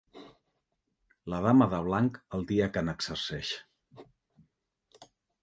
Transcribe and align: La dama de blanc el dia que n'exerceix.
La 1.33 1.41
dama 1.47 1.67
de 1.73 1.81
blanc 1.89 2.17
el 2.39 2.47
dia 2.53 2.71
que 2.79 2.83
n'exerceix. 2.89 3.53